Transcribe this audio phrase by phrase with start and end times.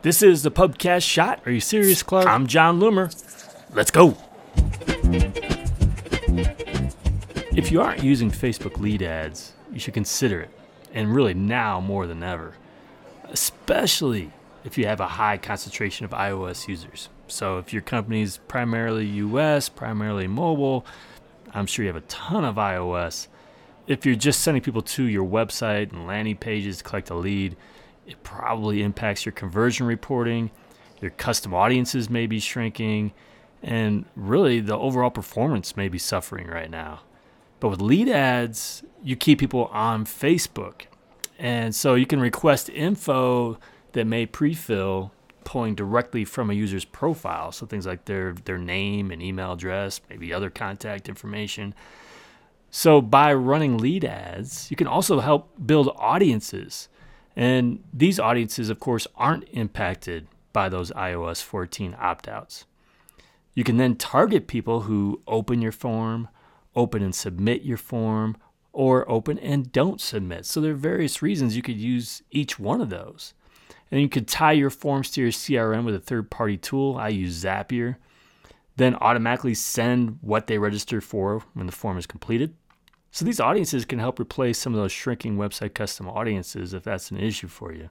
[0.00, 1.40] This is the Pubcast Shot.
[1.44, 2.28] Are you serious, Clark?
[2.28, 3.12] I'm Jon Loomer.
[3.74, 4.16] Let's go.
[7.52, 10.50] If you aren't using Facebook lead ads, you should consider it,
[10.94, 12.54] and really now more than ever,
[13.24, 14.30] especially
[14.62, 17.08] if you have a high concentration of iOS users.
[17.26, 20.86] So if your company's primarily US, primarily mobile,
[21.52, 23.26] I'm sure you have a ton of iOS.
[23.88, 27.56] If you're just sending people to your website and landing pages to collect a lead,
[28.08, 30.50] it probably impacts your conversion reporting,
[31.00, 33.12] your custom audiences may be shrinking,
[33.62, 37.00] and really the overall performance may be suffering right now.
[37.60, 40.82] But with lead ads, you keep people on Facebook.
[41.38, 43.58] And so you can request info
[43.92, 45.12] that may pre-fill
[45.44, 47.52] pulling directly from a user's profile.
[47.52, 51.74] So things like their their name and email address, maybe other contact information.
[52.70, 56.88] So by running lead ads, you can also help build audiences.
[57.38, 62.66] And these audiences, of course, aren't impacted by those iOS 14 opt outs.
[63.54, 66.28] You can then target people who open your form,
[66.74, 68.36] open and submit your form,
[68.72, 70.46] or open and don't submit.
[70.46, 73.34] So there are various reasons you could use each one of those.
[73.92, 76.96] And you could tie your forms to your CRM with a third party tool.
[76.96, 77.96] I use Zapier.
[78.74, 82.54] Then automatically send what they registered for when the form is completed.
[83.10, 87.10] So these audiences can help replace some of those shrinking website custom audiences if that's
[87.10, 87.90] an issue for you.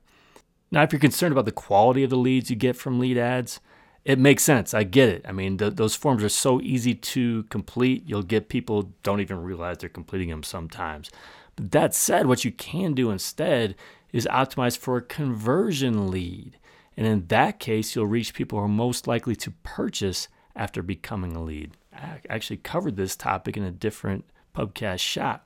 [0.71, 3.59] Now, if you're concerned about the quality of the leads you get from lead ads,
[4.03, 4.73] it makes sense.
[4.73, 5.25] I get it.
[5.27, 8.03] I mean, th- those forms are so easy to complete.
[8.05, 11.09] You'll get people don't even realize they're completing them sometimes.
[11.55, 13.75] But that said, what you can do instead
[14.13, 16.57] is optimize for a conversion lead.
[16.95, 21.35] And in that case, you'll reach people who are most likely to purchase after becoming
[21.35, 21.71] a lead.
[21.93, 24.25] I actually covered this topic in a different
[24.57, 25.45] pubcast shot.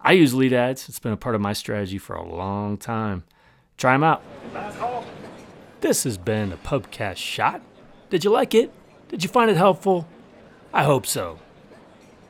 [0.00, 0.88] I use lead ads.
[0.88, 3.24] It's been a part of my strategy for a long time.
[3.76, 4.22] Try them out.
[5.80, 7.60] This has been a pubcast shot.
[8.10, 8.72] Did you like it?
[9.08, 10.06] Did you find it helpful?
[10.72, 11.38] I hope so.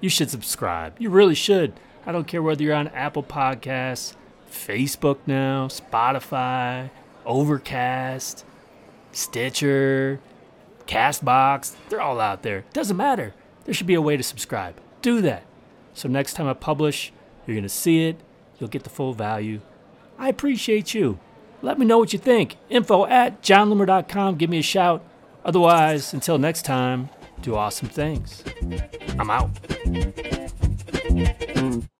[0.00, 0.97] You should subscribe.
[0.98, 1.75] You really should.
[2.06, 4.14] I don't care whether you're on Apple Podcasts,
[4.50, 6.91] Facebook now, Spotify,
[7.25, 8.44] Overcast,
[9.12, 10.20] Stitcher,
[10.86, 11.76] Castbox.
[11.88, 12.64] They're all out there.
[12.72, 13.34] Doesn't matter.
[13.64, 14.75] There should be a way to subscribe.
[15.02, 15.44] Do that.
[15.94, 17.12] So next time I publish,
[17.47, 18.16] you're going to see it.
[18.58, 19.60] You'll get the full value.
[20.19, 21.19] I appreciate you.
[21.62, 22.56] Let me know what you think.
[22.69, 24.36] Info at jonloomer.com.
[24.36, 25.04] Give me a shout.
[25.44, 27.08] Otherwise, until next time,
[27.41, 28.44] do awesome things.
[29.19, 29.50] I'm out.